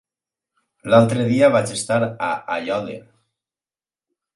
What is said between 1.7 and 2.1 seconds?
estar